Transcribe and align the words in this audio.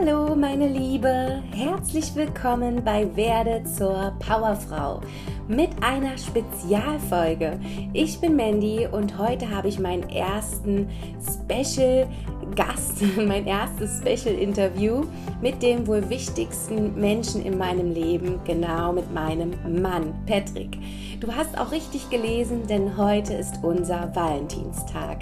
Hallo 0.00 0.36
meine 0.36 0.68
Liebe, 0.68 1.42
herzlich 1.52 2.14
willkommen 2.14 2.84
bei 2.84 3.16
Werde 3.16 3.64
zur 3.64 4.12
Powerfrau 4.20 5.00
mit 5.48 5.70
einer 5.82 6.16
Spezialfolge. 6.18 7.58
Ich 7.94 8.20
bin 8.20 8.36
Mandy 8.36 8.86
und 8.86 9.18
heute 9.18 9.50
habe 9.50 9.68
ich 9.68 9.78
meinen 9.78 10.08
ersten 10.10 10.88
Special 11.20 12.06
Gast, 12.54 13.02
mein 13.16 13.46
erstes 13.46 13.98
Special-Interview 13.98 15.04
mit 15.40 15.62
dem 15.62 15.86
wohl 15.86 16.08
wichtigsten 16.10 16.98
Menschen 17.00 17.44
in 17.44 17.56
meinem 17.56 17.92
Leben, 17.92 18.40
genau 18.44 18.92
mit 18.92 19.12
meinem 19.12 19.52
Mann, 19.80 20.14
Patrick. 20.26 20.76
Du 21.20 21.32
hast 21.32 21.58
auch 21.58 21.72
richtig 21.72 22.10
gelesen, 22.10 22.66
denn 22.68 22.96
heute 22.96 23.34
ist 23.34 23.58
unser 23.62 24.14
Valentinstag. 24.14 25.18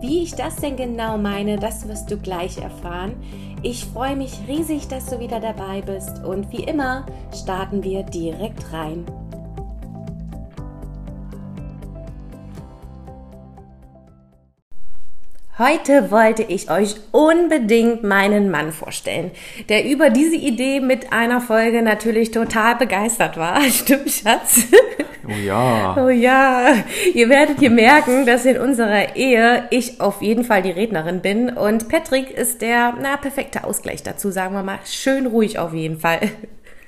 Wie 0.00 0.22
ich 0.22 0.34
das 0.34 0.56
denn 0.56 0.76
genau 0.76 1.18
meine, 1.18 1.56
das 1.56 1.88
wirst 1.88 2.10
du 2.10 2.16
gleich 2.18 2.58
erfahren. 2.58 3.14
Ich 3.62 3.84
freue 3.84 4.16
mich 4.16 4.32
riesig, 4.46 4.88
dass 4.88 5.06
du 5.06 5.20
wieder 5.20 5.40
dabei 5.40 5.82
bist 5.82 6.24
und 6.24 6.52
wie 6.52 6.64
immer 6.64 7.06
starten 7.32 7.82
wir 7.82 8.02
direkt 8.02 8.72
rein. 8.72 9.04
Heute 15.58 16.12
wollte 16.12 16.44
ich 16.44 16.70
euch 16.70 16.94
unbedingt 17.10 18.04
meinen 18.04 18.48
Mann 18.48 18.70
vorstellen, 18.70 19.32
der 19.68 19.90
über 19.90 20.08
diese 20.08 20.36
Idee 20.36 20.78
mit 20.78 21.12
einer 21.12 21.40
Folge 21.40 21.82
natürlich 21.82 22.30
total 22.30 22.76
begeistert 22.76 23.36
war. 23.36 23.60
Stimmt, 23.68 24.08
Schatz? 24.08 24.68
Oh 25.26 25.32
ja. 25.32 25.96
Oh 25.98 26.10
ja. 26.10 26.74
Ihr 27.12 27.28
werdet 27.28 27.58
hier 27.58 27.70
merken, 27.70 28.24
dass 28.24 28.44
in 28.44 28.56
unserer 28.56 29.16
Ehe 29.16 29.64
ich 29.70 30.00
auf 30.00 30.22
jeden 30.22 30.44
Fall 30.44 30.62
die 30.62 30.70
Rednerin 30.70 31.22
bin 31.22 31.50
und 31.50 31.88
Patrick 31.88 32.30
ist 32.30 32.62
der, 32.62 32.94
na, 33.02 33.16
perfekte 33.16 33.64
Ausgleich 33.64 34.04
dazu, 34.04 34.30
sagen 34.30 34.54
wir 34.54 34.62
mal. 34.62 34.78
Schön 34.84 35.26
ruhig 35.26 35.58
auf 35.58 35.74
jeden 35.74 35.98
Fall. 35.98 36.20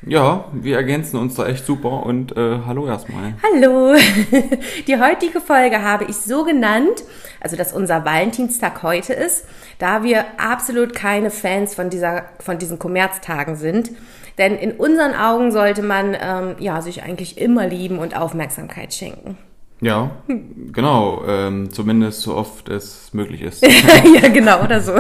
Ja, 0.06 0.46
wir 0.52 0.76
ergänzen 0.76 1.18
uns 1.18 1.34
da 1.34 1.46
echt 1.46 1.66
super 1.66 2.04
und 2.04 2.34
äh, 2.36 2.60
hallo 2.66 2.86
erstmal. 2.86 3.34
Hallo. 3.42 3.94
Die 4.86 4.98
heutige 4.98 5.40
Folge 5.40 5.82
habe 5.82 6.04
ich 6.04 6.16
so 6.16 6.44
genannt, 6.44 7.04
also 7.40 7.56
dass 7.56 7.74
unser 7.74 8.04
Valentinstag 8.04 8.82
heute 8.82 9.12
ist, 9.12 9.44
da 9.78 10.02
wir 10.02 10.24
absolut 10.38 10.94
keine 10.94 11.30
Fans 11.30 11.74
von 11.74 11.90
dieser 11.90 12.24
von 12.38 12.58
diesen 12.58 12.78
Kommerztagen 12.78 13.56
sind. 13.56 13.90
Denn 14.38 14.56
in 14.56 14.72
unseren 14.72 15.14
Augen 15.14 15.52
sollte 15.52 15.82
man 15.82 16.16
ähm, 16.18 16.54
ja 16.60 16.80
sich 16.80 17.02
eigentlich 17.02 17.36
immer 17.36 17.66
lieben 17.66 17.98
und 17.98 18.16
Aufmerksamkeit 18.16 18.94
schenken. 18.94 19.36
Ja, 19.82 20.10
genau. 20.72 21.24
Ähm, 21.26 21.70
zumindest 21.70 22.20
so 22.20 22.34
oft 22.34 22.68
es 22.68 23.14
möglich 23.14 23.40
ist. 23.40 23.66
ja, 24.22 24.28
genau, 24.28 24.62
oder 24.62 24.80
so. 24.80 24.92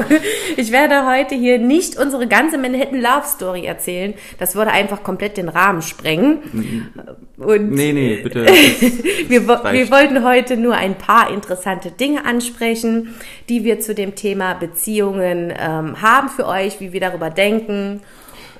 Ich 0.56 0.72
werde 0.72 1.06
heute 1.06 1.34
hier 1.34 1.58
nicht 1.58 1.98
unsere 1.98 2.26
ganze 2.26 2.56
Manhattan 2.56 3.00
Love 3.00 3.26
Story 3.26 3.66
erzählen. 3.66 4.14
Das 4.38 4.54
würde 4.54 4.70
einfach 4.70 5.02
komplett 5.02 5.36
den 5.36 5.50
Rahmen 5.50 5.82
sprengen. 5.82 6.88
Und 7.36 7.72
nee, 7.72 7.92
nee, 7.92 8.16
bitte. 8.22 8.46
wir, 9.28 9.46
wir 9.48 9.90
wollten 9.90 10.24
heute 10.24 10.56
nur 10.56 10.74
ein 10.74 10.96
paar 10.96 11.30
interessante 11.30 11.90
Dinge 11.90 12.24
ansprechen, 12.24 13.14
die 13.50 13.64
wir 13.64 13.80
zu 13.80 13.94
dem 13.94 14.14
Thema 14.14 14.54
Beziehungen 14.54 15.52
ähm, 15.58 16.00
haben 16.00 16.30
für 16.30 16.46
euch, 16.46 16.80
wie 16.80 16.94
wir 16.94 17.00
darüber 17.00 17.28
denken. 17.28 18.00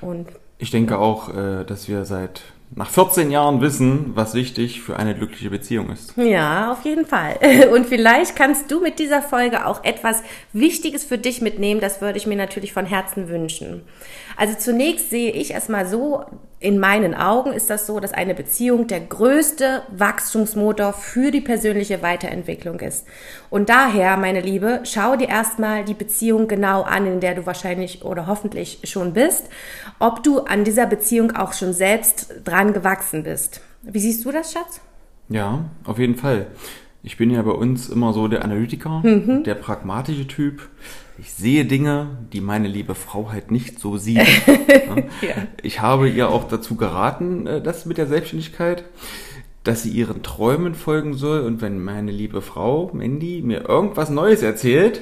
Und 0.01 0.27
ich 0.59 0.69
denke 0.69 0.99
auch, 0.99 1.29
äh, 1.35 1.63
dass 1.65 1.87
wir 1.87 2.05
seit 2.05 2.43
nach 2.73 2.89
14 2.89 3.31
Jahren 3.31 3.59
wissen, 3.61 4.11
was 4.15 4.33
wichtig 4.33 4.81
für 4.81 4.97
eine 4.97 5.13
glückliche 5.13 5.49
Beziehung 5.49 5.89
ist. 5.91 6.15
Ja, 6.15 6.71
auf 6.71 6.85
jeden 6.85 7.05
Fall. 7.05 7.37
Und 7.73 7.85
vielleicht 7.85 8.35
kannst 8.35 8.71
du 8.71 8.79
mit 8.79 8.99
dieser 8.99 9.21
Folge 9.21 9.65
auch 9.65 9.83
etwas 9.83 10.23
Wichtiges 10.53 11.03
für 11.03 11.17
dich 11.17 11.41
mitnehmen. 11.41 11.81
Das 11.81 12.01
würde 12.01 12.17
ich 12.17 12.27
mir 12.27 12.37
natürlich 12.37 12.71
von 12.71 12.85
Herzen 12.85 13.27
wünschen. 13.27 13.81
Also 14.37 14.55
zunächst 14.57 15.09
sehe 15.09 15.31
ich 15.31 15.51
erstmal 15.51 15.85
so, 15.85 16.25
in 16.61 16.77
meinen 16.77 17.15
Augen 17.15 17.53
ist 17.53 17.71
das 17.71 17.87
so, 17.87 17.99
dass 17.99 18.13
eine 18.13 18.35
Beziehung 18.35 18.85
der 18.85 18.99
größte 18.99 19.81
Wachstumsmotor 19.89 20.93
für 20.93 21.31
die 21.31 21.41
persönliche 21.41 22.03
Weiterentwicklung 22.03 22.79
ist. 22.81 23.07
Und 23.49 23.67
daher, 23.69 24.15
meine 24.15 24.41
Liebe, 24.41 24.81
schau 24.83 25.15
dir 25.15 25.27
erstmal 25.27 25.83
die 25.83 25.95
Beziehung 25.95 26.47
genau 26.47 26.83
an, 26.83 27.07
in 27.07 27.19
der 27.19 27.33
du 27.33 27.47
wahrscheinlich 27.47 28.05
oder 28.05 28.27
hoffentlich 28.27 28.81
schon 28.83 29.13
bist, 29.13 29.45
ob 29.97 30.21
du 30.21 30.41
an 30.41 30.63
dieser 30.63 30.85
Beziehung 30.85 31.35
auch 31.35 31.53
schon 31.53 31.73
selbst 31.73 32.31
dran 32.43 32.73
gewachsen 32.73 33.23
bist. 33.23 33.61
Wie 33.81 33.99
siehst 33.99 34.23
du 34.23 34.31
das, 34.31 34.53
Schatz? 34.53 34.81
Ja, 35.29 35.65
auf 35.83 35.97
jeden 35.97 36.15
Fall. 36.15 36.45
Ich 37.03 37.17
bin 37.17 37.31
ja 37.31 37.41
bei 37.41 37.51
uns 37.51 37.89
immer 37.89 38.13
so 38.13 38.27
der 38.27 38.43
Analytiker, 38.43 39.01
mhm. 39.03 39.43
der 39.43 39.55
pragmatische 39.55 40.27
Typ. 40.27 40.69
Ich 41.17 41.33
sehe 41.33 41.65
Dinge, 41.65 42.17
die 42.31 42.41
meine 42.41 42.67
liebe 42.67 42.93
Frau 42.93 43.31
halt 43.31 43.49
nicht 43.49 43.79
so 43.79 43.97
sieht. 43.97 44.17
ja. 45.21 45.47
Ich 45.63 45.81
habe 45.81 46.09
ihr 46.09 46.29
auch 46.29 46.47
dazu 46.47 46.75
geraten, 46.75 47.47
äh, 47.47 47.61
das 47.61 47.85
mit 47.85 47.97
der 47.97 48.07
Selbstständigkeit, 48.07 48.83
dass 49.63 49.83
sie 49.83 49.89
ihren 49.89 50.21
Träumen 50.21 50.75
folgen 50.75 51.15
soll. 51.15 51.41
Und 51.41 51.61
wenn 51.61 51.83
meine 51.83 52.11
liebe 52.11 52.41
Frau, 52.41 52.91
Mandy, 52.93 53.41
mir 53.43 53.67
irgendwas 53.67 54.09
Neues 54.11 54.43
erzählt, 54.43 55.01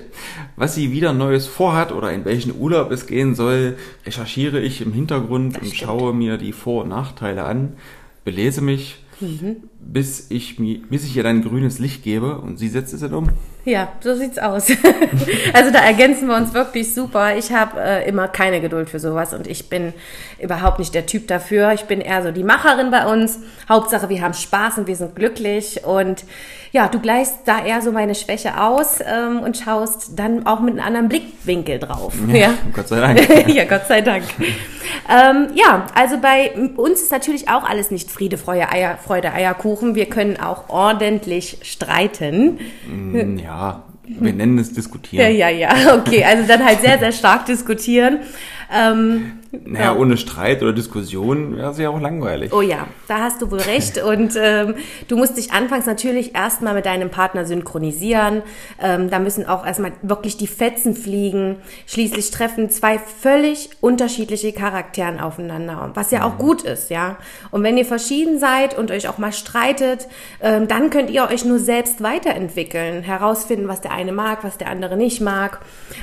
was 0.56 0.76
sie 0.76 0.92
wieder 0.92 1.12
Neues 1.12 1.48
vorhat 1.48 1.92
oder 1.92 2.12
in 2.12 2.24
welchen 2.24 2.58
Urlaub 2.58 2.92
es 2.92 3.08
gehen 3.08 3.36
soll, 3.36 3.78
recherchiere 4.06 4.60
ich 4.60 4.81
im 4.81 4.94
Hintergrund 4.94 5.56
das 5.56 5.64
und 5.64 5.68
stimmt. 5.68 5.81
schaue 5.81 6.14
mir 6.14 6.38
die 6.38 6.54
Vor- 6.54 6.84
und 6.84 6.90
Nachteile 6.90 7.44
an, 7.44 7.74
belese 8.24 8.62
mich 8.62 9.04
mhm. 9.22 9.57
bis, 9.80 10.30
ich 10.30 10.59
mir, 10.59 10.80
bis 10.90 11.06
ich 11.06 11.16
ihr 11.16 11.24
dann 11.24 11.41
grünes 11.41 11.80
Licht 11.80 12.03
gebe 12.03 12.40
und 12.40 12.57
sie 12.57 12.68
setzt 12.68 12.94
es 12.94 13.02
dann 13.02 13.13
um. 13.13 13.30
Ja, 13.66 13.90
so 14.00 14.16
sieht's 14.16 14.40
aus. 14.40 14.68
also 15.53 15.72
da 15.72 15.80
ergänzen 15.80 16.28
wir 16.28 16.36
uns 16.36 16.53
wirklich 16.53 16.94
super. 16.94 17.36
Ich 17.36 17.52
habe 17.52 17.80
äh, 17.80 18.08
immer 18.08 18.28
keine 18.28 18.62
Geduld 18.62 18.90
für 18.90 19.00
sowas 19.00 19.34
und 19.34 19.47
ich 19.47 19.70
bin 19.70 19.94
überhaupt 20.40 20.80
nicht 20.80 20.96
der 20.96 21.06
Typ 21.06 21.28
dafür. 21.28 21.74
Ich 21.74 21.84
bin 21.84 22.02
eher 22.02 22.24
so 22.24 22.31
die 22.31 22.44
Macherin 22.44 22.90
bei 22.90 23.06
uns. 23.06 23.40
Hauptsache, 23.68 24.09
wir 24.09 24.22
haben 24.22 24.34
Spaß 24.34 24.78
und 24.80 24.88
wir 24.88 24.96
sind 24.96 25.16
glücklich 25.16 25.84
und 25.84 26.24
ja, 26.72 26.88
du 26.88 27.00
gleichst 27.00 27.40
da 27.46 27.66
eher 27.66 27.81
so 27.81 27.92
meine 27.92 28.14
Schwäche 28.14 28.62
aus 28.62 29.00
ähm, 29.02 29.40
und 29.40 29.58
schaust 29.58 30.18
dann 30.18 30.46
auch 30.46 30.59
mit 30.59 30.75
einem 30.75 30.86
anderen 30.86 31.09
Blickwinkel 31.09 31.80
drauf. 31.80 32.14
Ja, 32.28 32.36
ja. 32.36 32.53
Gott 32.74 32.88
sei 32.88 33.00
Dank. 33.00 33.48
ja, 33.48 33.64
Gott 33.66 33.88
sei 33.88 34.02
Dank. 34.02 34.24
ähm, 35.09 35.48
ja, 35.56 35.88
also 35.96 36.19
bei 36.19 36.52
uns 36.78 37.02
ist 37.02 37.12
natürlich 37.12 37.50
auch 37.50 37.64
alles 37.64 37.90
nicht 37.90 38.12
Friede, 38.12 38.38
Freude, 38.38 38.72
Eier, 38.72 38.98
Freude, 38.98 39.34
Eierkuchen. 39.34 39.96
Wir 39.96 40.06
können 40.06 40.40
auch 40.40 40.69
ordentlich 40.69 41.58
streiten. 41.64 42.59
Mm, 42.88 43.40
ja, 43.50 43.84
wir 44.06 44.34
nennen 44.34 44.60
es 44.60 44.74
diskutieren. 44.74 45.36
Ja, 45.36 45.50
ja, 45.50 45.50
ja, 45.50 45.96
okay. 45.98 46.24
Also 46.24 46.48
dann 46.48 46.64
halt 46.64 46.82
sehr, 46.82 47.00
sehr 47.00 47.12
stark 47.12 47.46
diskutieren. 47.46 48.20
Ähm, 48.72 49.40
naja, 49.52 49.94
ja. 49.94 49.96
ohne 49.96 50.16
Streit 50.18 50.62
oder 50.62 50.74
Diskussion 50.74 51.57
wäre 51.57 51.72
es 51.72 51.80
ja 51.80 51.90
auch 51.90 52.00
langweilig. 52.00 52.53
Oh 52.53 52.62
ja, 52.62 52.85
da 53.07 53.19
hast 53.19 53.41
du 53.41 53.50
wohl 53.50 53.59
recht. 53.59 53.97
Und 53.97 54.35
ähm, 54.40 54.75
du 55.07 55.18
musst 55.18 55.38
dich 55.38 55.52
anfangs 55.52 55.88
natürlich 55.88 56.35
erstmal 56.35 56.75
mit 56.75 56.85
deinem 56.85 57.09
Partner 57.09 57.46
synchronisieren. 57.46 58.44
Ähm, 58.80 59.09
da 59.09 59.18
müssen 59.18 59.47
auch 59.47 59.66
erstmal 59.66 59.94
wirklich 60.03 60.38
die 60.38 60.46
Fetzen 60.46 60.96
fliegen. 60.96 61.56
Schließlich 61.88 62.30
treffen 62.30 62.69
zwei 62.69 63.00
völlig 63.00 63.72
unterschiedliche 63.81 64.53
Charakteren 64.53 65.19
aufeinander, 65.19 65.90
was 65.96 66.12
ja 66.12 66.25
auch 66.25 66.34
mhm. 66.34 66.40
gut 66.40 66.62
ist, 66.62 66.91
ja. 66.91 67.18
Und 67.50 67.63
wenn 67.63 67.78
ihr 67.78 67.86
verschieden 67.86 68.40
seid 68.40 68.78
und 68.78 68.91
euch 68.91 69.09
auch 69.09 69.18
mal 69.18 69.34
streitet, 69.34 70.07
ähm, 70.41 70.68
dann 70.68 70.91
könnt 70.91 71.09
ihr 71.09 71.24
euch 71.24 71.44
nur 71.44 71.57
selbst 71.57 72.03
weiterentwickeln, 72.03 73.01
herausfinden, 73.01 73.68
was 73.68 73.81
der 73.81 73.94
eine 73.94 74.12
mag, 74.12 74.44
was 74.44 74.57
der 74.57 74.69
andere 74.69 74.96
nicht 74.96 75.22
mag. 75.22 75.59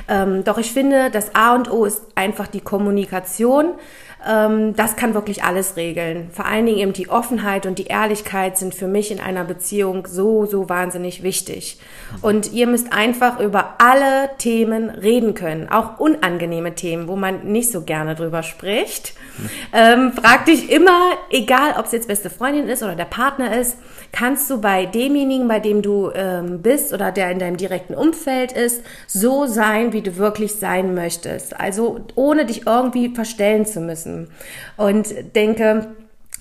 Ähm, 0.09 0.43
doch 0.43 0.59
ich 0.59 0.72
finde, 0.72 1.10
das 1.10 1.34
A 1.37 1.54
und 1.54 1.71
O 1.71 1.84
ist 1.84 2.03
einfach 2.16 2.48
die 2.48 2.56
Kommunikation 2.61 2.61
Kommunikation, 2.61 3.77
das 4.27 4.97
kann 4.97 5.15
wirklich 5.15 5.45
alles 5.45 5.77
regeln. 5.77 6.31
Vor 6.33 6.47
allen 6.47 6.67
Dingen 6.67 6.79
eben 6.79 6.93
die 6.93 7.09
Offenheit 7.09 7.65
und 7.65 7.79
die 7.79 7.87
Ehrlichkeit 7.87 8.59
sind 8.59 8.75
für 8.75 8.89
mich 8.89 9.13
in 9.13 9.21
einer 9.21 9.45
Beziehung 9.45 10.07
so, 10.07 10.47
so 10.47 10.69
wahnsinnig 10.69 11.23
wichtig. 11.23 11.79
Und 12.23 12.53
ihr 12.53 12.67
müsst 12.67 12.93
einfach 12.93 13.39
über 13.39 13.75
alle 13.79 14.31
Themen 14.39 14.91
reden 14.91 15.34
können, 15.34 15.69
auch 15.69 16.01
unangenehme 16.01 16.75
Themen, 16.75 17.07
wo 17.07 17.15
man 17.15 17.45
nicht 17.53 17.71
so 17.71 17.83
gerne 17.83 18.15
drüber 18.15 18.43
spricht. 18.43 19.15
Ähm, 19.73 20.13
frag 20.13 20.47
dich 20.47 20.71
immer, 20.71 21.11
egal 21.31 21.75
ob 21.79 21.87
es 21.87 21.93
jetzt 21.93 22.09
beste 22.09 22.31
Freundin 22.31 22.69
ist 22.69 22.83
oder 22.83 22.95
der 22.95 23.05
Partner 23.05 23.59
ist, 23.59 23.77
kannst 24.11 24.49
du 24.49 24.61
bei 24.61 24.87
demjenigen, 24.87 25.49
bei 25.49 25.61
dem 25.61 25.83
du 25.83 26.11
ähm, 26.15 26.63
bist 26.63 26.95
oder 26.95 27.13
der 27.13 27.31
in 27.31 27.39
deinem 27.39 27.59
direkten 27.59 27.95
Umfeld 27.95 28.53
ist, 28.53 28.83
so 29.07 29.47
sein, 29.47 29.93
wie 29.93 30.01
du 30.01 30.17
wirklich 30.17 30.55
sein 30.55 30.95
möchtest. 30.95 31.59
Also 31.59 32.01
ohne 32.15 32.47
dich 32.47 32.67
irgendwie 32.67 33.15
verstellen 33.15 33.67
zu 33.67 33.81
müssen. 33.81 34.16
Und 34.77 35.34
denke, 35.34 35.95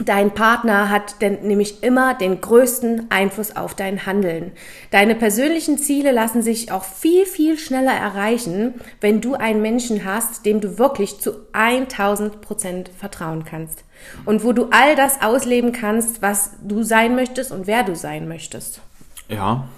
Dein 0.04 0.34
Partner 0.34 0.90
hat 0.90 1.22
denn 1.22 1.48
nämlich 1.48 1.82
immer 1.82 2.16
den 2.16 2.42
größten 2.42 3.10
Einfluss 3.12 3.56
auf 3.56 3.76
dein 3.76 4.06
Handeln. 4.06 4.52
Deine 4.92 5.16
persönlichen 5.16 5.78
Ziele 5.78 6.12
lassen 6.12 6.44
sich 6.44 6.70
auch 6.70 6.84
viel, 6.84 7.26
viel 7.26 7.58
schneller 7.58 7.94
erreichen, 7.94 8.74
wenn 9.00 9.22
du 9.22 9.36
einen 9.36 9.62
Menschen 9.62 10.04
hast, 10.04 10.46
dem 10.46 10.60
du 10.60 10.78
wirklich 10.78 11.22
zu 11.22 11.32
1000 11.54 12.42
Prozent 12.42 12.90
vertrauen 12.90 13.46
kannst. 13.46 13.86
Und 14.26 14.44
wo 14.44 14.52
du 14.52 14.68
all 14.70 14.98
das 14.98 15.22
ausleben 15.22 15.72
kannst, 15.72 16.22
was 16.22 16.52
du 16.62 16.84
sein 16.84 17.16
möchtest 17.16 17.54
und 17.54 17.66
wer 17.66 17.84
du 17.84 17.96
sein 17.96 18.28
möchtest. 18.28 18.82
Ja, 19.30 19.70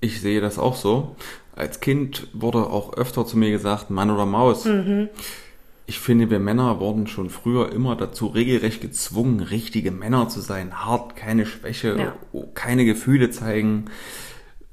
ich 0.00 0.22
sehe 0.22 0.40
das 0.40 0.58
auch 0.58 0.74
so. 0.74 1.16
Als 1.54 1.80
Kind 1.80 2.28
wurde 2.32 2.70
auch 2.70 2.94
öfter 2.94 3.26
zu 3.26 3.36
mir 3.36 3.50
gesagt, 3.50 3.90
Mann 3.90 4.10
oder 4.10 4.24
Maus. 4.24 4.64
Mhm. 4.64 5.10
Ich 5.86 5.98
finde, 5.98 6.30
wir 6.30 6.38
Männer 6.38 6.80
wurden 6.80 7.06
schon 7.06 7.28
früher 7.28 7.72
immer 7.72 7.96
dazu 7.96 8.26
regelrecht 8.26 8.80
gezwungen, 8.80 9.40
richtige 9.40 9.90
Männer 9.90 10.28
zu 10.28 10.40
sein. 10.40 10.84
Hart, 10.84 11.16
keine 11.16 11.44
Schwäche, 11.44 11.96
ja. 11.98 12.42
keine 12.54 12.84
Gefühle 12.84 13.30
zeigen. 13.30 13.86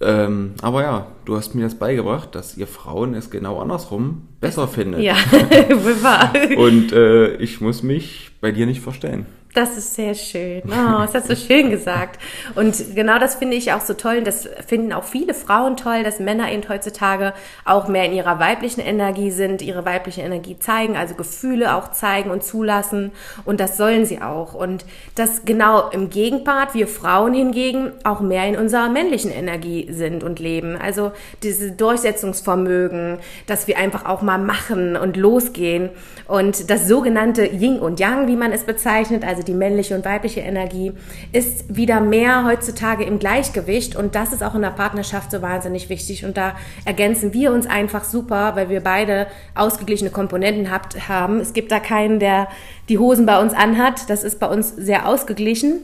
Ähm, 0.01 0.53
aber 0.61 0.83
ja, 0.83 1.07
du 1.25 1.35
hast 1.35 1.55
mir 1.55 1.63
das 1.63 1.75
beigebracht, 1.75 2.33
dass 2.33 2.55
ihr 2.55 2.67
Frauen 2.67 3.13
es 3.15 3.29
genau 3.31 3.59
andersrum 3.59 4.27
besser 4.39 4.67
findet. 4.67 5.01
Ja. 5.01 5.15
Und 6.57 6.93
äh, 6.93 7.35
ich 7.37 7.59
muss 7.59 7.83
mich 7.83 8.31
bei 8.39 8.51
dir 8.51 8.65
nicht 8.65 8.81
verstellen. 8.81 9.25
Das 9.55 9.75
ist 9.77 9.95
sehr 9.95 10.13
schön. 10.13 10.61
Oh, 10.67 11.01
das 11.01 11.15
hast 11.15 11.29
du 11.29 11.35
schön 11.35 11.71
gesagt. 11.71 12.19
Und 12.53 12.95
genau 12.95 13.17
das 13.17 13.33
finde 13.35 13.57
ich 13.57 13.73
auch 13.73 13.81
so 13.81 13.95
toll. 13.95 14.19
Und 14.19 14.27
das 14.27 14.47
finden 14.67 14.93
auch 14.93 15.03
viele 15.03 15.33
Frauen 15.33 15.75
toll, 15.75 16.03
dass 16.03 16.19
Männer 16.19 16.51
eben 16.51 16.69
heutzutage 16.69 17.33
auch 17.65 17.87
mehr 17.87 18.05
in 18.05 18.13
ihrer 18.13 18.39
weiblichen 18.39 18.81
Energie 18.81 19.31
sind, 19.31 19.63
ihre 19.63 19.85
weibliche 19.85 20.21
Energie 20.21 20.59
zeigen, 20.59 20.95
also 20.95 21.15
Gefühle 21.15 21.75
auch 21.75 21.91
zeigen 21.91 22.29
und 22.29 22.43
zulassen. 22.43 23.11
Und 23.43 23.59
das 23.59 23.75
sollen 23.75 24.05
sie 24.05 24.21
auch. 24.21 24.53
Und 24.53 24.85
das 25.15 25.45
genau 25.45 25.89
im 25.89 26.11
Gegenpart, 26.11 26.75
wir 26.75 26.87
Frauen 26.87 27.33
hingegen 27.33 27.93
auch 28.03 28.19
mehr 28.19 28.45
in 28.45 28.55
unserer 28.55 28.89
männlichen 28.89 29.31
Energie 29.31 29.87
sind 29.91 30.23
und 30.23 30.39
leben. 30.39 30.77
Also 30.77 31.11
diese 31.41 31.71
Durchsetzungsvermögen, 31.71 33.17
dass 33.47 33.67
wir 33.67 33.79
einfach 33.79 34.05
auch 34.05 34.21
mal 34.21 34.37
machen 34.37 34.95
und 34.95 35.17
losgehen. 35.17 35.89
Und 36.27 36.69
das 36.69 36.87
sogenannte 36.87 37.43
Yin 37.45 37.79
und 37.79 37.99
Yang, 37.99 38.27
wie 38.27 38.35
man 38.35 38.51
es 38.51 38.63
bezeichnet, 38.63 39.25
also 39.25 39.38
die 39.43 39.53
männliche 39.53 39.95
und 39.95 40.05
weibliche 40.05 40.41
Energie, 40.41 40.93
ist 41.31 41.75
wieder 41.75 42.01
mehr 42.01 42.45
heutzutage 42.45 43.03
im 43.03 43.19
Gleichgewicht 43.19 43.95
und 43.95 44.15
das 44.15 44.33
ist 44.33 44.43
auch 44.43 44.55
in 44.55 44.61
der 44.61 44.69
Partnerschaft 44.69 45.31
so 45.31 45.41
wahnsinnig 45.41 45.89
wichtig 45.89 46.25
und 46.25 46.37
da 46.37 46.55
ergänzen 46.85 47.33
wir 47.33 47.51
uns 47.51 47.67
einfach 47.67 48.03
super, 48.03 48.55
weil 48.55 48.69
wir 48.69 48.81
beide 48.81 49.27
ausgeglichene 49.55 50.11
Komponenten 50.11 50.71
habt, 50.71 51.07
haben. 51.07 51.39
Es 51.39 51.53
gibt 51.53 51.71
da 51.71 51.79
keinen, 51.79 52.19
der 52.19 52.47
die 52.89 52.97
Hosen 52.97 53.25
bei 53.25 53.39
uns 53.39 53.53
anhat. 53.53 54.09
Das 54.09 54.23
ist 54.23 54.39
bei 54.39 54.47
uns 54.47 54.75
sehr 54.75 55.07
ausgeglichen 55.07 55.81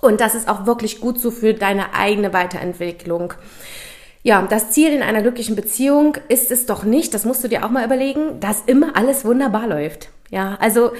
und 0.00 0.20
das 0.20 0.34
ist 0.34 0.48
auch 0.48 0.66
wirklich 0.66 1.00
gut 1.00 1.18
so 1.18 1.30
für 1.30 1.54
deine 1.54 1.94
eigene 1.94 2.32
Weiterentwicklung. 2.32 3.34
Ja, 4.24 4.40
das 4.48 4.70
Ziel 4.70 4.92
in 4.92 5.02
einer 5.02 5.22
glücklichen 5.22 5.56
Beziehung 5.56 6.16
ist 6.28 6.52
es 6.52 6.66
doch 6.66 6.84
nicht, 6.84 7.12
das 7.12 7.24
musst 7.24 7.42
du 7.42 7.48
dir 7.48 7.64
auch 7.64 7.70
mal 7.70 7.84
überlegen, 7.84 8.38
dass 8.38 8.62
immer 8.66 8.96
alles 8.96 9.24
wunderbar 9.24 9.66
läuft. 9.66 10.10
Ja, 10.32 10.56
also 10.60 10.92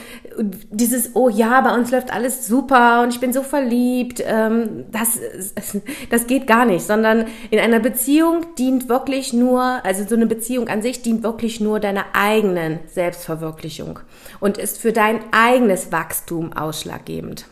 dieses, 0.70 1.17
oh 1.17 1.31
ja, 1.31 1.62
bei 1.62 1.75
uns 1.75 1.90
läuft 1.90 2.12
alles 2.12 2.46
super 2.46 3.02
und 3.02 3.14
ich 3.14 3.19
bin 3.19 3.32
so 3.32 3.43
verliebt, 3.43 4.23
ähm, 4.26 4.84
das, 4.93 5.19
das 6.11 6.26
geht 6.26 6.46
gar 6.46 6.67
nicht, 6.67 6.84
sondern 6.84 7.25
in 7.50 7.58
einer 7.58 7.81
Beziehung 7.81 8.44
dient 8.58 8.90
wirklich 8.90 9.32
nur, 9.32 9.62
also 9.84 10.05
so 10.06 10.17
eine 10.17 10.26
Beziehung 10.26 10.69
an 10.69 10.82
sich 10.82 11.00
dient 11.00 11.23
wirklich 11.23 11.62
nur 11.62 11.81
deiner 11.81 12.05
eigenen 12.12 12.81
Selbstverwirklichung 12.88 14.00
und 14.38 14.58
ist 14.58 14.76
für 14.76 14.93
dein 14.93 15.20
eigenes 15.32 15.90
Wachstum 15.90 16.52
ausschlaggebend. 16.52 17.46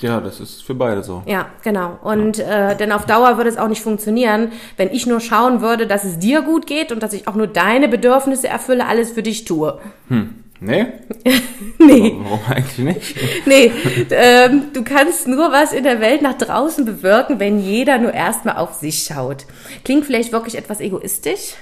Ja, 0.00 0.20
das 0.20 0.38
ist 0.38 0.62
für 0.62 0.76
beide 0.76 1.02
so. 1.02 1.24
Ja, 1.26 1.46
genau. 1.64 1.98
Und 2.04 2.36
ja. 2.36 2.70
äh, 2.70 2.76
denn 2.76 2.92
auf 2.92 3.06
Dauer 3.06 3.38
würde 3.38 3.50
es 3.50 3.58
auch 3.58 3.66
nicht 3.66 3.82
funktionieren, 3.82 4.52
wenn 4.76 4.90
ich 4.90 5.08
nur 5.08 5.18
schauen 5.18 5.62
würde, 5.62 5.88
dass 5.88 6.04
es 6.04 6.20
dir 6.20 6.42
gut 6.42 6.68
geht 6.68 6.92
und 6.92 7.02
dass 7.02 7.12
ich 7.12 7.26
auch 7.26 7.34
nur 7.34 7.48
deine 7.48 7.88
Bedürfnisse 7.88 8.46
erfülle, 8.46 8.86
alles 8.86 9.10
für 9.10 9.24
dich 9.24 9.44
tue. 9.44 9.80
Hm. 10.06 10.44
Nee? 10.60 10.86
nee. 11.78 12.16
Warum 12.18 12.40
eigentlich 12.48 12.78
nicht? 12.78 13.16
nee, 13.46 13.70
ähm, 14.10 14.64
du 14.72 14.82
kannst 14.82 15.28
nur 15.28 15.52
was 15.52 15.72
in 15.72 15.84
der 15.84 16.00
Welt 16.00 16.22
nach 16.22 16.36
draußen 16.36 16.84
bewirken, 16.84 17.38
wenn 17.38 17.60
jeder 17.60 17.98
nur 17.98 18.12
erstmal 18.12 18.56
auf 18.56 18.74
sich 18.74 19.04
schaut. 19.04 19.46
Klingt 19.84 20.04
vielleicht 20.04 20.32
wirklich 20.32 20.56
etwas 20.56 20.80
egoistisch. 20.80 21.54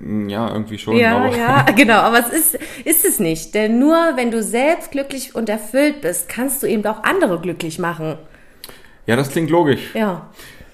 Ja, 0.00 0.52
irgendwie 0.52 0.78
schon. 0.78 0.96
Ja, 0.96 1.16
aber 1.16 1.36
ja, 1.36 1.62
genau. 1.76 1.98
Aber 1.98 2.18
es 2.18 2.28
ist, 2.28 2.58
ist 2.84 3.04
es 3.04 3.18
nicht. 3.18 3.54
Denn 3.54 3.78
nur 3.78 3.96
wenn 4.16 4.30
du 4.30 4.42
selbst 4.42 4.90
glücklich 4.90 5.34
und 5.34 5.48
erfüllt 5.48 6.00
bist, 6.00 6.28
kannst 6.28 6.62
du 6.62 6.66
eben 6.66 6.84
auch 6.86 7.02
andere 7.04 7.40
glücklich 7.40 7.78
machen. 7.78 8.18
Ja, 9.06 9.16
das 9.16 9.30
klingt 9.30 9.50
logisch. 9.50 9.94
Ja. 9.94 10.30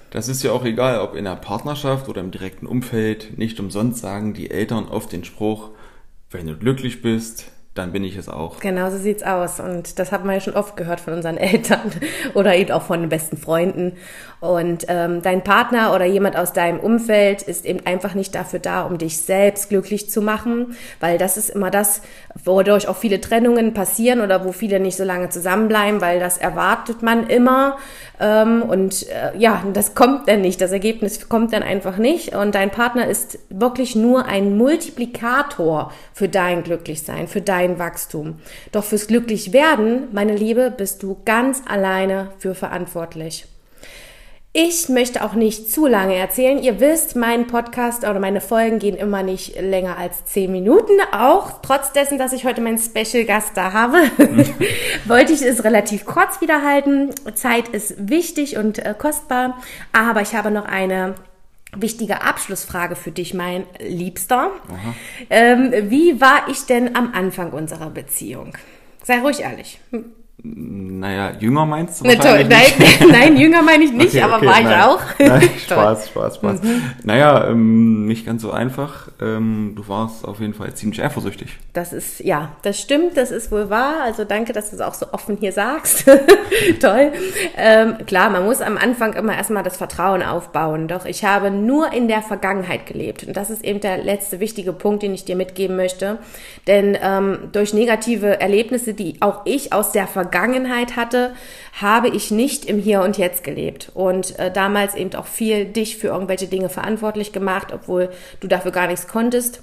Das 0.09 0.27
ist 0.27 0.43
ja 0.43 0.51
auch 0.51 0.65
egal, 0.65 0.99
ob 0.99 1.15
in 1.15 1.25
der 1.25 1.35
Partnerschaft 1.35 2.09
oder 2.09 2.21
im 2.21 2.31
direkten 2.31 2.65
Umfeld. 2.65 3.37
Nicht 3.37 3.59
umsonst 3.59 4.01
sagen 4.01 4.33
die 4.33 4.51
Eltern 4.51 4.87
oft 4.89 5.11
den 5.11 5.23
Spruch, 5.23 5.69
wenn 6.31 6.47
du 6.47 6.57
glücklich 6.57 7.01
bist, 7.01 7.51
dann 7.73 7.93
bin 7.93 8.03
ich 8.03 8.17
es 8.17 8.27
auch. 8.27 8.59
Genau 8.59 8.89
so 8.89 8.97
sieht's 8.97 9.23
aus. 9.23 9.61
Und 9.61 9.97
das 9.97 10.11
hat 10.11 10.25
man 10.25 10.35
ja 10.35 10.41
schon 10.41 10.55
oft 10.55 10.75
gehört 10.75 10.99
von 10.99 11.13
unseren 11.13 11.37
Eltern 11.37 11.91
oder 12.33 12.55
eben 12.55 12.71
auch 12.71 12.83
von 12.83 12.99
den 12.99 13.09
besten 13.09 13.37
Freunden. 13.37 13.93
Und 14.41 14.85
ähm, 14.87 15.21
dein 15.21 15.43
Partner 15.43 15.93
oder 15.93 16.05
jemand 16.05 16.35
aus 16.35 16.51
deinem 16.51 16.79
Umfeld 16.79 17.43
ist 17.43 17.63
eben 17.63 17.85
einfach 17.85 18.15
nicht 18.15 18.33
dafür 18.33 18.59
da, 18.59 18.81
um 18.81 18.97
dich 18.97 19.19
selbst 19.21 19.69
glücklich 19.69 20.09
zu 20.09 20.21
machen, 20.21 20.75
weil 20.99 21.19
das 21.19 21.37
ist 21.37 21.51
immer 21.51 21.69
das, 21.69 22.01
wodurch 22.43 22.87
auch 22.87 22.97
viele 22.97 23.21
Trennungen 23.21 23.73
passieren 23.73 24.19
oder 24.19 24.43
wo 24.43 24.51
viele 24.51 24.79
nicht 24.79 24.97
so 24.97 25.03
lange 25.03 25.29
zusammenbleiben, 25.29 26.01
weil 26.01 26.19
das 26.19 26.39
erwartet 26.39 27.03
man 27.03 27.27
immer. 27.27 27.77
Ähm, 28.19 28.63
und 28.63 29.07
äh, 29.09 29.37
ja, 29.37 29.63
das 29.73 29.95
kommt 29.95 30.27
dann 30.27 30.41
nicht. 30.41 30.59
Das 30.59 30.71
Ergebnis 30.71 31.29
kommt 31.29 31.53
dann 31.53 31.63
einfach 31.63 31.97
nicht. 31.97 32.35
Und 32.35 32.55
dein 32.55 32.71
Partner 32.71 33.07
ist 33.07 33.39
wirklich 33.49 33.95
nur 33.95 34.25
ein 34.25 34.57
Multiplikator 34.57 35.91
für 36.13 36.29
dein 36.29 36.63
Glücklichsein, 36.63 37.27
für 37.27 37.41
dein 37.41 37.70
Wachstum. 37.79 38.39
Doch 38.71 38.83
fürs 38.83 39.07
Glücklichwerden, 39.07 40.07
meine 40.11 40.35
Liebe, 40.35 40.71
bist 40.71 41.03
du 41.03 41.17
ganz 41.25 41.61
alleine 41.67 42.31
für 42.39 42.55
verantwortlich. 42.55 43.45
Ich 44.53 44.89
möchte 44.89 45.23
auch 45.23 45.31
nicht 45.31 45.71
zu 45.71 45.87
lange 45.87 46.15
erzählen. 46.15 46.61
Ihr 46.61 46.81
wisst, 46.81 47.15
mein 47.15 47.47
Podcast 47.47 48.03
oder 48.03 48.19
meine 48.19 48.41
Folgen 48.41 48.79
gehen 48.79 48.97
immer 48.97 49.23
nicht 49.23 49.57
länger 49.61 49.97
als 49.97 50.25
zehn 50.25 50.51
Minuten. 50.51 50.91
Auch 51.13 51.61
trotz 51.61 51.93
dessen, 51.93 52.17
dass 52.17 52.33
ich 52.33 52.43
heute 52.43 52.59
meinen 52.59 52.77
Special 52.77 53.23
Gast 53.23 53.55
da 53.55 53.71
habe, 53.71 53.99
wollte 55.05 55.31
ich 55.31 55.41
es 55.41 55.63
relativ 55.63 56.05
kurz 56.05 56.41
wieder 56.41 56.63
halten. 56.63 57.11
Zeit 57.33 57.69
ist 57.69 58.09
wichtig 58.09 58.57
und 58.57 58.79
äh, 58.79 58.93
kostbar. 58.97 59.57
Aber 59.93 60.21
ich 60.21 60.35
habe 60.35 60.51
noch 60.51 60.65
eine 60.65 61.15
wichtige 61.75 62.21
Abschlussfrage 62.21 62.95
für 62.95 63.11
dich, 63.11 63.33
mein 63.33 63.65
Liebster. 63.79 64.51
Ähm, 65.29 65.71
wie 65.89 66.19
war 66.19 66.47
ich 66.49 66.65
denn 66.65 66.95
am 66.95 67.13
Anfang 67.13 67.51
unserer 67.51 67.89
Beziehung? 67.89 68.57
Sei 69.03 69.19
ruhig 69.19 69.39
ehrlich. 69.41 69.79
Naja, 70.43 71.33
jünger 71.39 71.67
meinst 71.67 72.01
du? 72.01 72.07
Ne, 72.07 72.17
nein, 72.17 72.47
nein, 73.11 73.37
jünger 73.37 73.61
meine 73.61 73.83
ich 73.83 73.91
nicht, 73.91 74.07
okay, 74.07 74.23
aber 74.23 74.37
okay, 74.37 74.45
war 74.47 74.61
nein. 74.61 74.71
ich 74.71 74.83
auch. 74.83 75.01
Nein, 75.19 75.49
Spaß, 75.65 76.07
Spaß, 76.07 76.35
Spaß. 76.37 76.63
Mhm. 76.63 76.81
Naja, 77.03 77.47
ähm, 77.49 78.07
nicht 78.07 78.25
ganz 78.25 78.41
so 78.41 78.49
einfach. 78.49 79.09
Ähm, 79.21 79.73
du 79.75 79.87
warst 79.87 80.25
auf 80.25 80.39
jeden 80.39 80.55
Fall 80.55 80.73
ziemlich 80.73 81.03
eifersüchtig. 81.03 81.59
Das 81.73 81.93
ist, 81.93 82.21
ja, 82.21 82.53
das 82.63 82.79
stimmt, 82.79 83.17
das 83.17 83.29
ist 83.29 83.51
wohl 83.51 83.69
wahr. 83.69 83.97
Also 84.03 84.23
danke, 84.23 84.51
dass 84.51 84.71
du 84.71 84.77
es 84.77 84.81
auch 84.81 84.95
so 84.95 85.07
offen 85.11 85.37
hier 85.39 85.51
sagst. 85.51 86.05
Toll. 86.81 87.11
Ähm, 87.55 87.97
klar, 88.07 88.31
man 88.31 88.43
muss 88.43 88.61
am 88.61 88.77
Anfang 88.77 89.13
immer 89.13 89.35
erstmal 89.35 89.63
das 89.63 89.77
Vertrauen 89.77 90.23
aufbauen. 90.23 90.87
Doch 90.87 91.05
ich 91.05 91.23
habe 91.23 91.51
nur 91.51 91.93
in 91.93 92.07
der 92.07 92.23
Vergangenheit 92.23 92.87
gelebt. 92.87 93.25
Und 93.25 93.37
das 93.37 93.51
ist 93.51 93.63
eben 93.63 93.79
der 93.79 93.99
letzte 93.99 94.39
wichtige 94.39 94.73
Punkt, 94.73 95.03
den 95.03 95.13
ich 95.13 95.23
dir 95.23 95.35
mitgeben 95.35 95.75
möchte. 95.75 96.17
Denn 96.65 96.97
ähm, 96.99 97.49
durch 97.51 97.75
negative 97.75 98.41
Erlebnisse, 98.41 98.95
die 98.95 99.21
auch 99.21 99.41
ich 99.45 99.71
aus 99.71 99.91
der 99.91 100.07
Vergangenheit 100.07 100.30
Vergangenheit 100.31 100.95
hatte, 100.95 101.33
habe 101.81 102.07
ich 102.07 102.31
nicht 102.31 102.65
im 102.65 102.79
Hier 102.79 103.01
und 103.01 103.17
Jetzt 103.17 103.43
gelebt 103.43 103.91
und 103.93 104.39
äh, 104.39 104.49
damals 104.51 104.95
eben 104.95 105.13
auch 105.15 105.25
viel 105.25 105.65
dich 105.65 105.97
für 105.97 106.07
irgendwelche 106.07 106.47
Dinge 106.47 106.69
verantwortlich 106.69 107.33
gemacht, 107.33 107.73
obwohl 107.73 108.09
du 108.39 108.47
dafür 108.47 108.71
gar 108.71 108.87
nichts 108.87 109.07
konntest. 109.07 109.61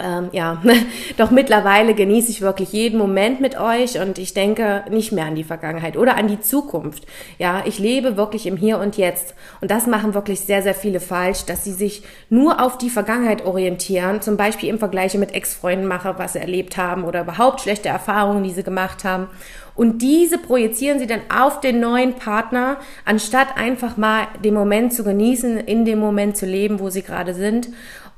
Ähm, 0.00 0.30
ja, 0.32 0.60
doch 1.16 1.30
mittlerweile 1.30 1.94
genieße 1.94 2.30
ich 2.30 2.40
wirklich 2.40 2.72
jeden 2.72 2.98
Moment 2.98 3.40
mit 3.40 3.58
euch 3.58 4.00
und 4.00 4.18
ich 4.18 4.34
denke 4.34 4.84
nicht 4.90 5.12
mehr 5.12 5.26
an 5.26 5.36
die 5.36 5.44
Vergangenheit 5.44 5.96
oder 5.96 6.16
an 6.16 6.26
die 6.26 6.40
Zukunft. 6.40 7.06
Ja, 7.38 7.62
ich 7.64 7.78
lebe 7.78 8.16
wirklich 8.16 8.46
im 8.46 8.56
Hier 8.56 8.78
und 8.78 8.96
Jetzt 8.96 9.34
und 9.60 9.70
das 9.70 9.86
machen 9.86 10.14
wirklich 10.14 10.40
sehr, 10.40 10.62
sehr 10.62 10.74
viele 10.74 10.98
falsch, 10.98 11.44
dass 11.44 11.62
sie 11.62 11.72
sich 11.72 12.02
nur 12.28 12.60
auf 12.60 12.78
die 12.78 12.90
Vergangenheit 12.90 13.44
orientieren, 13.44 14.20
zum 14.20 14.36
Beispiel 14.36 14.68
im 14.68 14.80
Vergleich 14.80 15.14
mit 15.14 15.34
Ex-Freunden 15.34 15.86
mache, 15.86 16.14
was 16.18 16.32
sie 16.32 16.40
erlebt 16.40 16.76
haben 16.76 17.04
oder 17.04 17.20
überhaupt 17.20 17.60
schlechte 17.60 17.88
Erfahrungen, 17.88 18.42
die 18.42 18.52
sie 18.52 18.64
gemacht 18.64 19.04
haben. 19.04 19.28
Und 19.76 20.02
diese 20.02 20.36
projizieren 20.36 20.98
sie 20.98 21.06
dann 21.06 21.20
auf 21.34 21.60
den 21.60 21.80
neuen 21.80 22.14
Partner, 22.14 22.76
anstatt 23.04 23.56
einfach 23.56 23.96
mal 23.96 24.26
den 24.44 24.52
Moment 24.52 24.92
zu 24.92 25.04
genießen, 25.04 25.58
in 25.58 25.84
dem 25.84 26.00
Moment 26.00 26.36
zu 26.36 26.44
leben, 26.44 26.80
wo 26.80 26.90
sie 26.90 27.02
gerade 27.02 27.34
sind. 27.34 27.68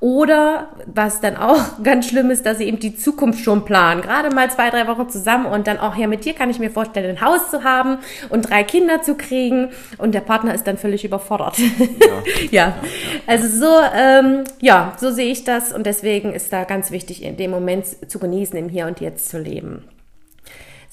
Oder 0.03 0.67
was 0.93 1.21
dann 1.21 1.37
auch 1.37 1.61
ganz 1.85 2.09
schlimm 2.09 2.33
ist, 2.33 2.45
dass 2.45 2.59
sie 2.59 2.65
eben 2.65 2.81
die 2.81 2.97
Zukunft 2.97 3.45
schon 3.45 3.65
planen. 3.65 4.03
Gerade 4.03 4.35
mal 4.35 4.51
zwei, 4.51 4.69
drei 4.69 4.89
Wochen 4.89 5.09
zusammen 5.09 5.47
und 5.47 5.69
dann 5.69 5.79
auch, 5.79 5.95
ja, 5.95 6.09
mit 6.09 6.25
dir 6.25 6.35
kann 6.35 6.51
ich 6.51 6.59
mir 6.59 6.71
vorstellen, 6.71 7.17
ein 7.17 7.25
Haus 7.25 7.53
zu 7.53 7.63
haben 7.63 7.99
und 8.29 8.51
drei 8.51 8.65
Kinder 8.65 9.03
zu 9.03 9.15
kriegen. 9.15 9.71
Und 9.99 10.13
der 10.17 10.21
Partner 10.21 10.57
ist 10.57 10.67
dann 10.67 10.77
völlig 10.77 11.05
überfordert. 11.05 11.57
Ja. 11.57 11.67
ja. 12.01 12.23
ja. 12.51 12.75
Also 13.29 13.47
so, 13.47 13.73
ähm, 13.97 14.43
ja, 14.61 14.93
so 14.99 15.13
sehe 15.13 15.31
ich 15.31 15.45
das. 15.45 15.73
Und 15.73 15.87
deswegen 15.87 16.33
ist 16.33 16.53
da 16.53 16.65
ganz 16.65 16.91
wichtig, 16.91 17.23
in 17.23 17.37
dem 17.37 17.53
Moment 17.53 17.87
zu 18.11 18.19
genießen, 18.19 18.59
im 18.59 18.69
Hier 18.69 18.89
und 18.89 19.01
Jetzt 19.01 19.29
zu 19.29 19.39
leben. 19.39 19.85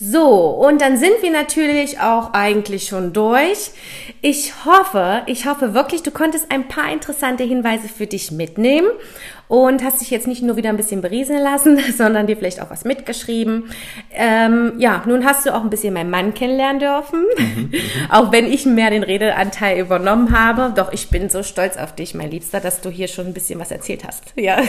So, 0.01 0.51
und 0.51 0.79
dann 0.79 0.97
sind 0.97 1.21
wir 1.21 1.29
natürlich 1.29 1.99
auch 1.99 2.31
eigentlich 2.31 2.87
schon 2.87 3.11
durch. 3.11 3.71
Ich 4.21 4.63
hoffe, 4.63 5.23
ich 5.25 5.45
hoffe 5.45 5.73
wirklich, 5.73 6.03
du 6.03 6.11
konntest 6.11 6.51
ein 6.51 6.69
paar 6.69 6.89
interessante 6.89 7.43
Hinweise 7.43 7.89
für 7.89 8.07
dich 8.07 8.31
mitnehmen 8.31 8.87
und 9.49 9.83
hast 9.83 9.99
dich 9.99 10.11
jetzt 10.11 10.27
nicht 10.27 10.43
nur 10.43 10.57
wieder 10.57 10.69
ein 10.69 10.77
bisschen 10.77 11.01
berieseln 11.01 11.41
lassen, 11.41 11.79
sondern 11.97 12.27
dir 12.27 12.37
vielleicht 12.37 12.61
auch 12.61 12.69
was 12.69 12.85
mitgeschrieben. 12.85 13.71
Ähm, 14.13 14.73
ja, 14.77 15.03
nun 15.05 15.25
hast 15.25 15.45
du 15.45 15.53
auch 15.53 15.63
ein 15.63 15.71
bisschen 15.71 15.93
meinen 15.93 16.11
Mann 16.11 16.33
kennenlernen 16.35 16.79
dürfen, 16.79 17.25
mhm, 17.37 17.71
auch 18.11 18.31
wenn 18.31 18.45
ich 18.45 18.65
mehr 18.67 18.91
den 18.91 19.03
Redeanteil 19.03 19.79
übernommen 19.79 20.37
habe. 20.37 20.71
Doch 20.75 20.93
ich 20.93 21.09
bin 21.09 21.29
so 21.29 21.41
stolz 21.41 21.77
auf 21.77 21.95
dich, 21.95 22.13
mein 22.13 22.29
Liebster, 22.29 22.59
dass 22.59 22.79
du 22.81 22.89
hier 22.91 23.07
schon 23.07 23.25
ein 23.25 23.33
bisschen 23.33 23.59
was 23.59 23.71
erzählt 23.71 24.05
hast. 24.07 24.23
Ja, 24.39 24.61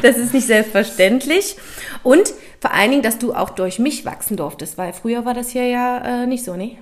das 0.00 0.16
ist 0.16 0.32
nicht 0.32 0.46
selbstverständlich. 0.46 1.56
Und 2.02 2.32
vor 2.60 2.72
allen 2.72 2.90
Dingen, 2.90 3.02
dass 3.02 3.18
du 3.18 3.34
auch 3.34 3.50
durch 3.50 3.78
mich 3.78 4.06
wachsen 4.06 4.36
durftest, 4.36 4.78
weil 4.78 4.92
früher 4.92 5.26
war 5.26 5.34
das 5.34 5.50
hier 5.50 5.66
ja 5.66 6.22
äh, 6.22 6.26
nicht 6.26 6.44
so, 6.44 6.56
ne? 6.56 6.78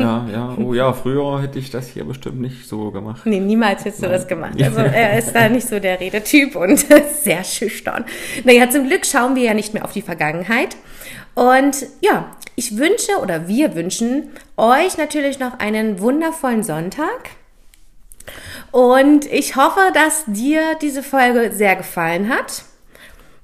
Ja, 0.00 0.26
ja, 0.32 0.56
oh 0.58 0.74
ja, 0.74 0.92
früher 0.92 1.40
hätte 1.42 1.58
ich 1.58 1.70
das 1.70 1.88
hier 1.88 2.04
bestimmt 2.04 2.40
nicht 2.40 2.68
so 2.68 2.90
gemacht. 2.90 3.22
Nee, 3.24 3.40
niemals 3.40 3.84
hättest 3.84 4.02
du 4.02 4.06
Nein. 4.06 4.12
das 4.12 4.28
gemacht. 4.28 4.62
Also 4.62 4.80
er 4.80 5.18
ist 5.18 5.32
da 5.32 5.48
nicht 5.48 5.68
so 5.68 5.78
der 5.78 6.00
Redetyp 6.00 6.56
und 6.56 6.78
sehr 7.22 7.44
schüchtern. 7.44 8.04
Naja, 8.44 8.68
zum 8.70 8.86
Glück 8.86 9.06
schauen 9.06 9.36
wir 9.36 9.44
ja 9.44 9.54
nicht 9.54 9.74
mehr 9.74 9.84
auf 9.84 9.92
die 9.92 10.02
Vergangenheit. 10.02 10.76
Und 11.34 11.86
ja, 12.00 12.36
ich 12.56 12.76
wünsche 12.76 13.12
oder 13.22 13.48
wir 13.48 13.74
wünschen 13.74 14.30
euch 14.56 14.98
natürlich 14.98 15.38
noch 15.38 15.58
einen 15.58 16.00
wundervollen 16.00 16.62
Sonntag. 16.62 17.30
Und 18.70 19.26
ich 19.26 19.56
hoffe, 19.56 19.80
dass 19.94 20.24
dir 20.26 20.76
diese 20.80 21.02
Folge 21.02 21.52
sehr 21.52 21.76
gefallen 21.76 22.28
hat. 22.28 22.64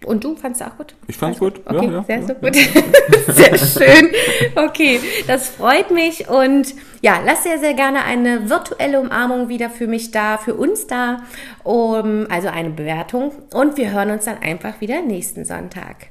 Und 0.05 0.25
du 0.25 0.37
fandest 0.37 0.63
auch 0.63 0.77
gut? 0.77 0.95
Ich 1.09 1.17
fand's 1.17 1.39
gut. 1.39 1.61
Okay, 1.65 1.87
ja, 1.87 1.93
ja, 1.93 2.05
sehr, 2.05 2.19
ja, 2.19 2.27
sehr 2.27 2.35
gut. 2.35 2.55
sehr 3.29 3.59
schön. 3.89 4.11
Okay, 4.55 5.01
das 5.27 5.49
freut 5.49 5.91
mich. 5.91 6.29
Und 6.29 6.75
ja, 7.01 7.21
lass 7.25 7.45
sehr, 7.45 7.59
sehr 7.59 7.75
gerne 7.75 8.05
eine 8.05 8.51
virtuelle 8.51 9.01
Umarmung 9.01 9.49
wieder 9.49 9.71
für 9.71 9.87
mich 9.87 10.11
da, 10.11 10.37
für 10.37 10.55
uns 10.55 10.87
da. 10.87 11.23
Um, 11.65 12.27
also 12.31 12.49
eine 12.49 12.71
Bewertung. 12.71 13.33
Und 13.53 13.79
wir 13.79 13.91
hören 13.91 14.11
uns 14.11 14.27
dann 14.27 14.39
einfach 14.39 14.81
wieder 14.81 15.01
nächsten 15.01 15.45
Sonntag. 15.45 16.09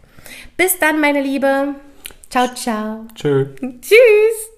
Bis 0.58 0.80
dann, 0.80 1.00
meine 1.00 1.22
Liebe. 1.22 1.75
Ciao, 2.30 2.48
ciao. 2.54 3.06
Tschö. 3.13 3.46
Tschüss. 3.82 4.55